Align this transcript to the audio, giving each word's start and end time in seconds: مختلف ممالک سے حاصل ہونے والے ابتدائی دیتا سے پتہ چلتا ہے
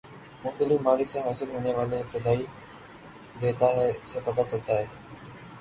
مختلف 0.45 0.79
ممالک 0.81 1.07
سے 1.09 1.19
حاصل 1.25 1.49
ہونے 1.49 1.73
والے 1.73 1.99
ابتدائی 1.99 2.43
دیتا 3.41 3.67
سے 4.05 4.19
پتہ 4.25 4.41
چلتا 4.49 4.73
ہے 4.73 4.85